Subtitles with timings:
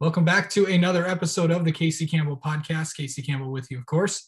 [0.00, 2.96] Welcome back to another episode of the Casey Campbell podcast.
[2.96, 4.26] Casey Campbell with you, of course.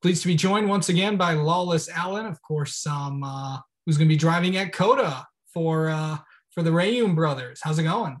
[0.00, 4.08] Pleased to be joined once again by Lawless Alan, of course, um, uh, who's going
[4.08, 6.16] to be driving at COTA for uh,
[6.52, 7.60] for the Reaume brothers.
[7.62, 8.16] How's it going?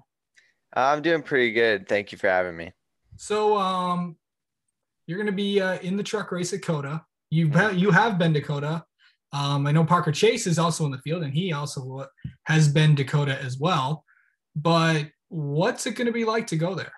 [0.74, 1.88] I'm doing pretty good.
[1.88, 2.70] Thank you for having me.
[3.16, 4.16] So, um,
[5.06, 7.02] you're going to be uh, in the truck race at COTA.
[7.30, 7.78] You've mm-hmm.
[7.78, 8.84] you have been to COTA.
[9.32, 12.08] Um, I know Parker Chase is also in the field, and he also
[12.42, 14.04] has been to COTA as well.
[14.54, 16.92] But what's it going to be like to go there?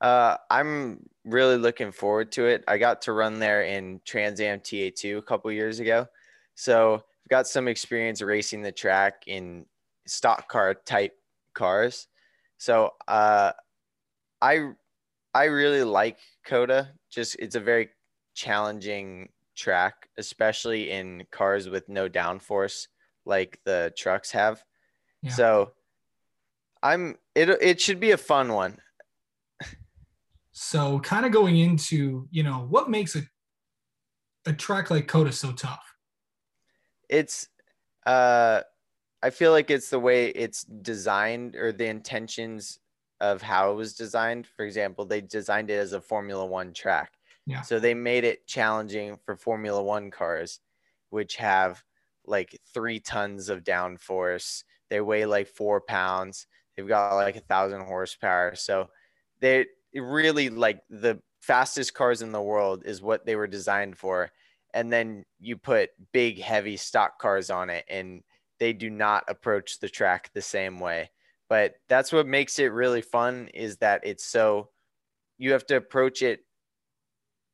[0.00, 2.64] Uh, I'm really looking forward to it.
[2.66, 6.06] I got to run there in Trans Am TA2 a couple years ago.
[6.54, 9.66] So I've got some experience racing the track in
[10.06, 11.16] stock car type
[11.54, 12.08] cars.
[12.56, 13.52] So uh,
[14.40, 14.70] I
[15.34, 16.88] I really like COTA.
[17.10, 17.90] Just it's a very
[18.34, 22.86] challenging track, especially in cars with no downforce
[23.26, 24.64] like the trucks have.
[25.22, 25.32] Yeah.
[25.32, 25.72] So
[26.82, 28.78] I'm it it should be a fun one.
[30.52, 33.22] So kind of going into, you know, what makes a
[34.44, 35.94] a track like COTA so tough?
[37.08, 37.48] It's
[38.06, 38.62] uh
[39.22, 42.78] I feel like it's the way it's designed or the intentions
[43.20, 44.46] of how it was designed.
[44.46, 47.12] For example, they designed it as a Formula 1 track.
[47.46, 47.62] Yeah.
[47.62, 50.60] So they made it challenging for Formula 1 cars
[51.10, 51.82] which have
[52.26, 54.64] like 3 tons of downforce.
[54.90, 56.46] They weigh like 4 pounds
[56.78, 58.54] They've got like a thousand horsepower.
[58.54, 58.88] So
[59.40, 64.30] they really like the fastest cars in the world is what they were designed for.
[64.72, 68.22] And then you put big, heavy stock cars on it, and
[68.60, 71.10] they do not approach the track the same way.
[71.48, 74.68] But that's what makes it really fun is that it's so
[75.36, 76.44] you have to approach it.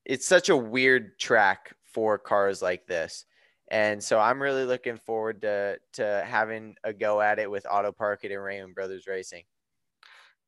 [0.05, 3.25] It's such a weird track for cars like this
[3.69, 7.93] and so I'm really looking forward to to having a go at it with Auto
[7.93, 9.45] Park It and Reaume Brothers Racing.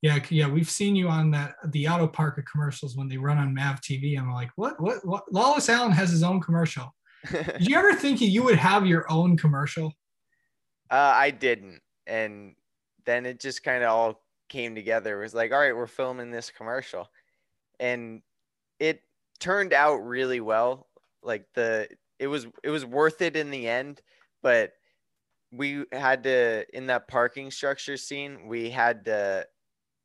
[0.03, 3.55] Yeah, yeah, we've seen you on that the Auto Park commercials when they run on
[3.55, 4.19] Mav TV.
[4.19, 5.25] I'm like, what, what, what?
[5.33, 6.94] Lawless Alan has his own commercial.
[7.31, 9.93] Did you ever think you would have your own commercial?
[10.91, 12.55] Uh, I didn't, and
[13.06, 15.19] then it just kind of all came together.
[15.19, 17.09] It was like, all right, we're filming this commercial,
[17.81, 18.21] and
[18.78, 19.00] it
[19.41, 20.88] turned out really well.
[21.22, 21.88] Like the
[22.19, 24.00] it was it was worth it in the end,
[24.43, 24.72] but
[25.53, 29.47] we had to in that parking structure scene, we had to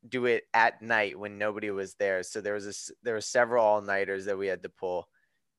[0.08, 2.22] do it at night when nobody was there.
[2.22, 5.08] So there was a there were several all nighters that we had to pull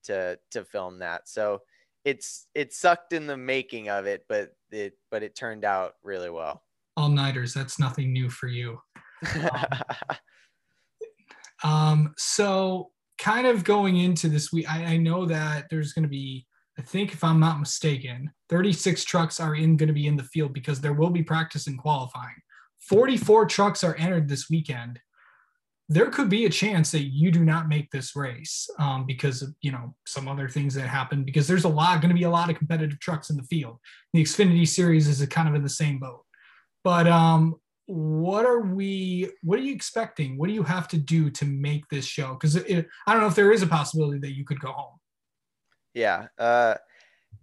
[0.05, 1.27] to to film that.
[1.27, 1.61] So
[2.05, 6.29] it's it sucked in the making of it, but it but it turned out really
[6.29, 6.63] well.
[6.95, 8.79] All nighters, that's nothing new for you.
[11.63, 12.91] Um, um, so
[13.23, 16.45] kind of going into this week, I, I know that there's going to be,
[16.77, 20.23] I think if I'm not mistaken, 36 trucks are in going to be in the
[20.23, 22.35] field because there will be practice and qualifying.
[22.81, 24.99] 44 trucks are entered this weekend.
[25.87, 29.53] There could be a chance that you do not make this race um, because of
[29.61, 31.23] you know some other things that happen.
[31.23, 33.79] Because there's a lot going to be a lot of competitive trucks in the field.
[34.13, 36.25] The Xfinity Series is kind of in the same boat.
[36.83, 37.55] But um,
[37.93, 40.37] what are we what are you expecting?
[40.37, 42.33] What do you have to do to make this show?
[42.33, 44.97] Because i don't know if there is a possibility that you could go home.
[45.93, 46.75] Yeah uh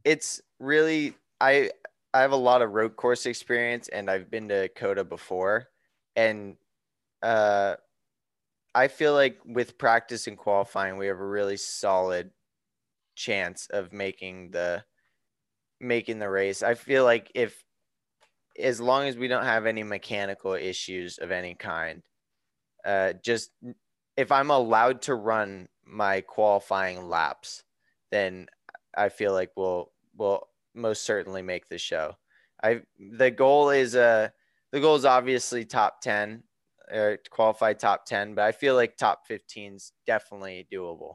[0.05, 1.71] it's really i
[2.13, 5.69] i have a lot of road course experience and i've been to COTA before.
[6.17, 6.57] And
[7.23, 7.77] uh
[8.75, 12.31] i feel like with practice and qualifying we have a really solid
[13.15, 14.83] chance of making the
[15.81, 16.63] making the race.
[16.63, 17.65] I feel like if
[18.59, 22.03] as long as we don't have any mechanical issues of any kind,
[22.85, 23.51] uh, just
[24.17, 27.65] if I'm allowed to run my qualifying laps,
[28.11, 28.47] then
[28.97, 32.17] I feel like we'll we'll most certainly make the show.
[32.63, 34.29] I the goal is uh
[34.73, 36.45] the goal is obviously top ten
[36.93, 41.15] or qualify top ten, but I feel like top 15 is definitely doable.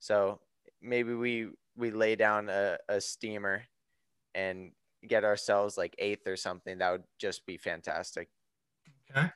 [0.00, 0.40] So
[0.80, 3.62] maybe we we lay down a, a steamer
[4.34, 4.72] and
[5.06, 8.28] get ourselves like eighth or something, that would just be fantastic.
[9.10, 9.28] Okay.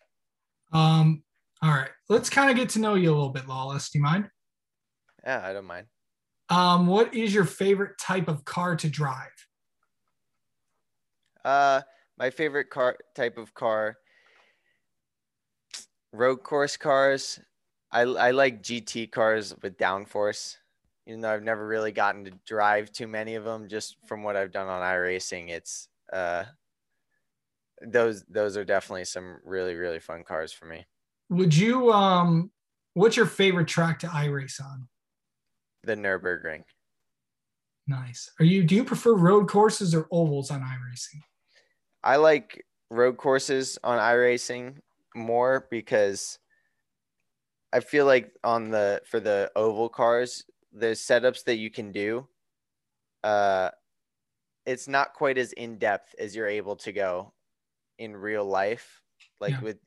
[0.73, 1.23] Um,
[1.62, 1.91] all right.
[2.08, 3.91] Let's kind of get to know you a little bit, Lawless.
[3.91, 4.31] Do you mind?
[5.25, 5.87] Yeah, I don't mind.
[6.49, 9.31] Um, what is your favorite type of car to drive?
[11.44, 11.81] Uh,
[12.19, 13.96] my favorite car type of car,
[16.12, 17.41] road course cars.
[17.91, 20.56] I, I like GT cars with downforce
[21.06, 24.37] even though I've never really gotten to drive too many of them, just from what
[24.37, 26.44] I've done on iRacing, it's uh,
[27.81, 30.87] those those are definitely some really really fun cars for me.
[31.31, 32.50] Would you um,
[32.94, 34.88] what's your favorite track to iRace on?
[35.85, 36.64] The Nurburgring.
[37.87, 38.31] Nice.
[38.41, 41.20] Are you do you prefer road courses or ovals on iRacing?
[42.03, 44.79] I like road courses on iRacing
[45.14, 46.38] more because
[47.73, 50.44] I feel like on the for the oval cars,
[50.76, 52.28] the setups that you can do,
[53.25, 53.70] uh,
[54.67, 57.32] it's not quite as in depth as you're able to go
[57.99, 59.02] in real life,
[59.40, 59.61] like Yeah.
[59.61, 59.78] with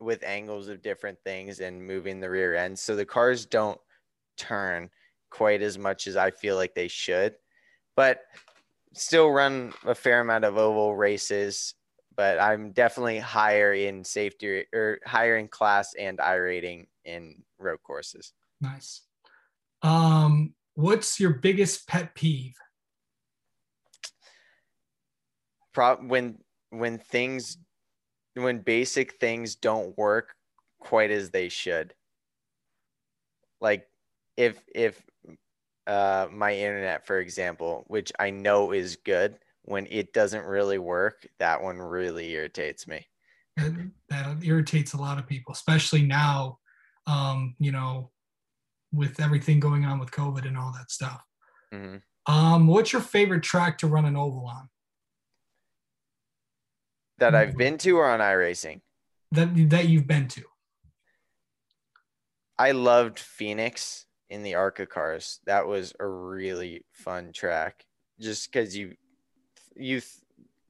[0.00, 2.76] with angles of different things and moving the rear end.
[2.78, 3.80] So the cars don't
[4.36, 4.90] turn
[5.30, 7.36] quite as much as I feel like they should,
[7.94, 8.22] but
[8.94, 11.74] still run a fair amount of oval races.
[12.16, 18.32] But I'm definitely higher in safety or higher in class and iRating in road courses.
[18.60, 19.02] Nice.
[19.82, 22.54] Um, what's your biggest pet peeve?
[25.72, 26.38] Pro- when
[26.70, 27.58] when things
[28.34, 30.34] when basic things don't work
[30.80, 31.94] quite as they should
[33.60, 33.86] like
[34.36, 35.02] if if
[35.86, 41.26] uh my internet for example which i know is good when it doesn't really work
[41.38, 43.06] that one really irritates me
[43.56, 46.58] That, that irritates a lot of people, especially now.
[47.06, 48.10] Um, you know,
[48.92, 51.22] with everything going on with COVID and all that stuff.
[51.72, 52.02] Mhm.
[52.26, 54.68] Um, what's your favorite track to run an oval on?
[57.18, 58.80] that i've been to or on iRacing.
[59.32, 60.44] That that you've been to?
[62.56, 67.84] i loved phoenix in the arca cars that was a really fun track
[68.20, 68.94] just because you
[69.74, 70.00] you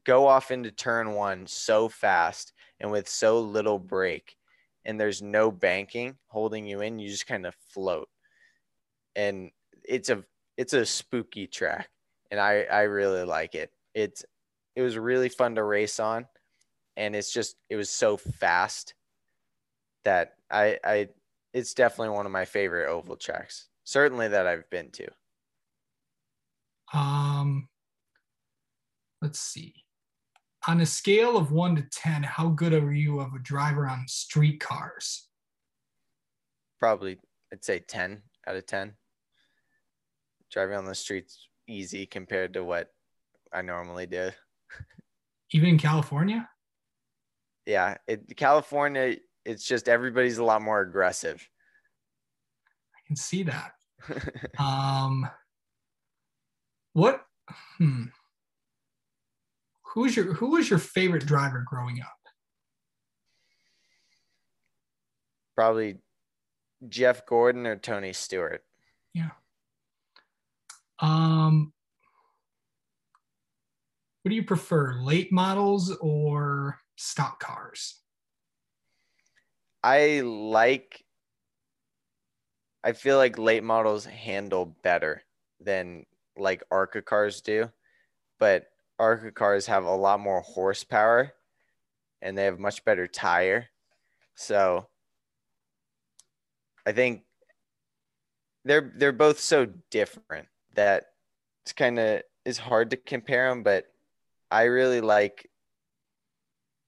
[0.04, 4.37] go off into turn one so fast and with so little brake
[4.88, 8.08] and there's no banking holding you in you just kind of float.
[9.14, 9.50] And
[9.84, 10.24] it's a
[10.56, 11.88] it's a spooky track
[12.30, 13.70] and i i really like it.
[13.94, 14.24] It's
[14.74, 16.26] it was really fun to race on
[16.96, 18.94] and it's just it was so fast
[20.04, 21.08] that i i
[21.52, 25.06] it's definitely one of my favorite oval tracks certainly that i've been to.
[26.94, 27.68] Um,
[29.20, 29.74] let's see.
[30.68, 34.06] On a scale of one to ten, how good are you of a driver on
[34.06, 35.24] street cars?
[36.78, 37.18] probably
[37.52, 38.92] i'd say 10 out of 10
[40.52, 42.88] driving on the streets easy compared to what
[43.52, 44.30] i normally do
[45.52, 46.48] Even in California?
[47.66, 51.44] yeah it california it's just everybody's a lot more aggressive
[52.96, 53.72] I can see that.
[54.58, 55.28] Um,
[56.92, 57.24] what?
[57.78, 58.04] Hmm.
[59.94, 62.08] Who's your Who was your favorite driver growing up?
[65.54, 65.96] probably
[66.88, 68.62] jeff gordon or tony stewart
[69.12, 69.30] Yeah.
[71.00, 71.72] Um,
[74.22, 78.00] what do you prefer, late models or stock cars?
[79.82, 81.04] i like
[82.84, 85.22] i feel like late models handle better
[85.60, 86.04] than
[86.36, 87.68] like arca cars do
[88.38, 88.66] but
[88.98, 91.32] arca cars have a lot more horsepower
[92.20, 93.68] and they have much better tire.
[94.34, 94.86] So
[96.86, 97.22] i think
[98.64, 101.08] they're they're both so different that
[101.62, 103.84] it's kind of is hard to compare them but
[104.50, 105.50] i really like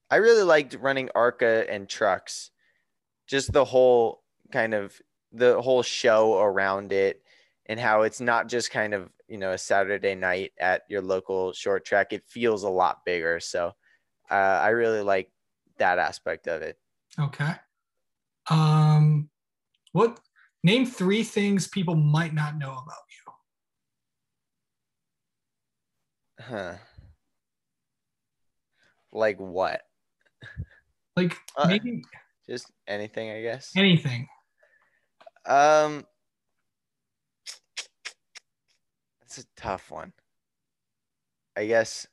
[0.09, 2.51] i really liked running arca and trucks.
[3.27, 7.23] Just the whole kind of the whole show around it
[7.71, 11.53] and how it's not just kind of you know a saturday night at your local
[11.53, 13.71] short track it feels a lot bigger so
[14.29, 15.31] uh, i really like
[15.77, 16.77] that aspect of it
[17.19, 17.53] Okay.
[18.49, 19.29] Um,
[19.91, 20.19] what?
[20.63, 23.33] Name three things people might not know about you.
[26.45, 26.75] huh
[29.13, 29.81] like what
[31.15, 32.03] Like Uh, maybe
[32.47, 34.27] just anything i guess anything.
[35.45, 36.03] um
[39.31, 40.11] that's a tough one
[41.55, 42.05] i guess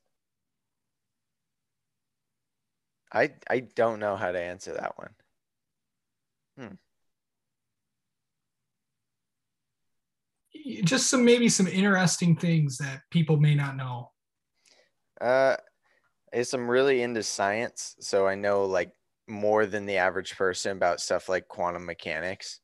[3.13, 5.11] i i don't know how to answer that one
[10.85, 14.11] Just some maybe some interesting things that people may not know.
[15.21, 15.57] Uh,
[16.33, 18.93] is I'm really into science, so I know like
[19.29, 22.61] more than the average person about stuff like quantum mechanics.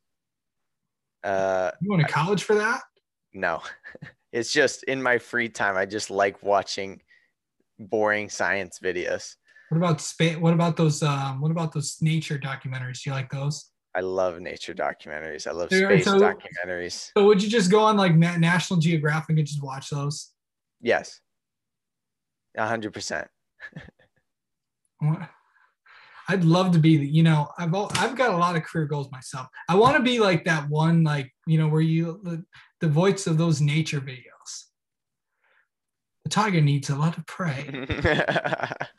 [1.22, 2.82] Uh, You went to college for that?
[3.32, 3.62] no,
[4.34, 5.76] it's just in my free time.
[5.76, 7.00] I just like watching
[7.78, 9.36] boring science videos.
[9.68, 10.36] What about space?
[10.36, 11.02] What about those?
[11.04, 13.02] Um, what about those nature documentaries?
[13.02, 13.70] Do you like those?
[13.94, 15.46] I love nature documentaries.
[15.46, 17.12] I love space so- documentaries.
[17.16, 20.32] So would you just go on like Na- National Geographic and just watch those?
[20.82, 21.20] Yes,
[22.56, 23.28] a hundred percent.
[26.28, 29.10] I'd love to be you know, I've al- I've got a lot of career goals
[29.10, 29.46] myself.
[29.68, 32.44] I want to be like that one, like you know, where you the,
[32.80, 34.64] the voice of those nature videos.
[36.24, 37.68] The tiger needs a lot of prey.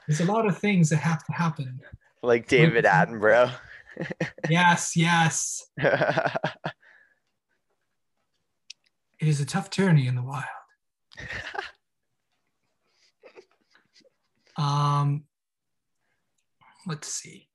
[0.07, 1.79] There's a lot of things that have to happen.
[2.21, 3.51] like David Attenborough.
[4.49, 5.65] yes, yes.
[5.77, 5.97] it
[9.19, 10.45] is a tough journey in the wild.
[14.57, 15.23] um,
[16.85, 17.47] let's see.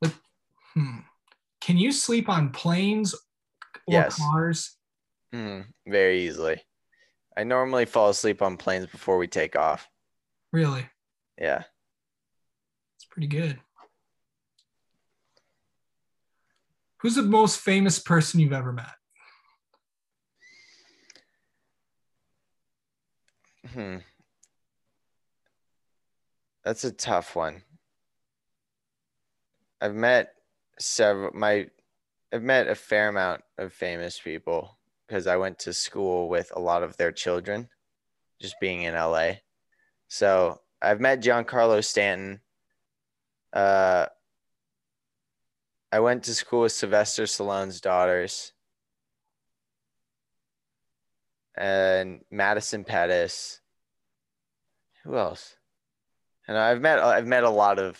[0.00, 0.12] Let,
[0.74, 0.98] hmm.
[1.60, 4.16] Can you sleep on planes or Yes.
[4.16, 4.76] cars?
[5.34, 6.62] Mm, very easily.
[7.36, 9.88] I normally fall asleep on planes before we take off.
[10.52, 10.86] Really?
[11.38, 11.62] Yeah.
[12.96, 13.58] It's pretty good.
[16.98, 18.92] Who's the most famous person you've ever met?
[23.72, 23.96] Hmm.
[26.64, 27.62] That's a tough one.
[29.80, 30.34] I've met
[30.78, 31.66] several my
[32.32, 36.60] I've met a fair amount of famous people because I went to school with a
[36.60, 37.68] lot of their children
[38.40, 39.32] just being in LA.
[40.08, 42.40] So, I've met Giancarlo Stanton.
[43.52, 44.06] Uh
[45.90, 48.52] I went to school with Sylvester Stallone's daughters.
[51.54, 53.60] And Madison Pettis.
[55.04, 55.56] Who else?
[56.52, 57.98] And I've met I've met a lot of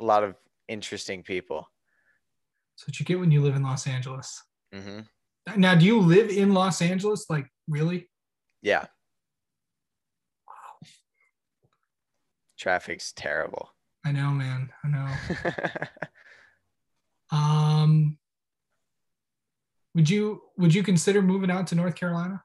[0.00, 0.34] a lot of
[0.66, 1.70] interesting people.
[2.74, 4.42] That's what you get when you live in Los Angeles.
[4.74, 5.02] hmm
[5.56, 7.26] Now, do you live in Los Angeles?
[7.30, 8.10] Like, really?
[8.60, 8.86] Yeah.
[12.58, 13.70] Traffic's terrible.
[14.04, 14.70] I know, man.
[14.84, 15.08] I know.
[17.32, 18.18] Um,
[19.94, 22.42] would you would you consider moving out to North Carolina?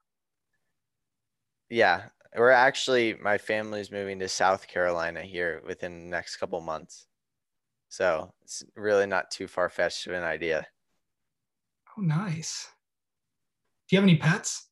[1.68, 2.02] yeah,
[2.36, 7.06] we're actually my family's moving to South Carolina here within the next couple months.
[7.88, 10.66] So it's really not too far fetched of an idea.
[11.96, 12.68] Oh, nice.
[13.88, 14.68] Do you have any pets?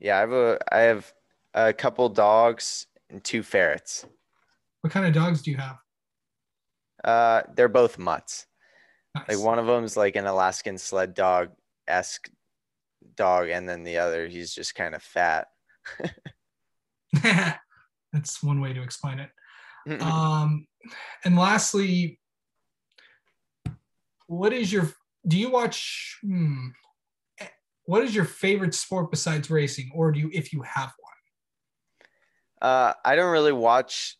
[0.00, 1.12] Yeah, I have a I have
[1.54, 4.04] a couple dogs and two ferrets.
[4.80, 5.76] What kind of dogs do you have?
[7.04, 8.46] Uh, they're both mutts.
[9.14, 9.28] Nice.
[9.28, 11.50] Like one of them's like an Alaskan sled dog
[11.86, 12.30] esque
[13.14, 15.48] dog, and then the other he's just kind of fat.
[18.12, 19.30] That's one way to explain it.
[20.00, 20.66] Um,
[21.24, 22.18] and lastly,
[24.26, 24.90] what is your?
[25.26, 26.18] Do you watch?
[26.22, 26.68] Hmm,
[27.84, 32.70] what is your favorite sport besides racing, or do you, if you have one?
[32.70, 34.16] Uh, I don't really watch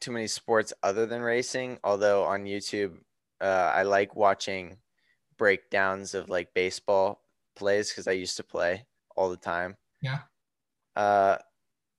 [0.00, 1.78] too many sports other than racing.
[1.84, 2.96] Although on YouTube,
[3.40, 4.78] uh, I like watching
[5.38, 7.22] breakdowns of like baseball
[7.54, 9.76] plays because I used to play all the time.
[10.02, 10.20] Yeah.
[10.94, 11.36] Uh,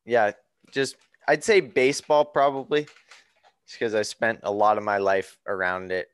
[0.08, 0.32] yeah,
[0.72, 0.96] just
[1.28, 2.88] I'd say baseball probably,
[3.72, 6.08] because I spent a lot of my life around it,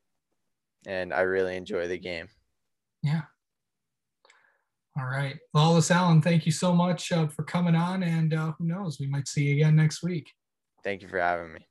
[0.86, 2.28] and I really enjoy the game.
[3.04, 3.22] Yeah.
[4.98, 5.38] All right.
[5.54, 8.04] Lawless Alan, thank you so much uh, for coming on.
[8.04, 10.32] And uh, who knows, we might see you again next week.
[10.84, 11.68] Thank you for having me.